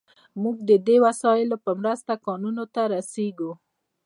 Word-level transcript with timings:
موږ 0.41 0.57
د 0.69 0.71
دې 0.87 0.97
وسایلو 1.05 1.57
په 1.65 1.71
مرسته 1.81 2.13
کانونو 2.25 2.63
ته 2.73 2.81
رسیږو. 2.93 3.51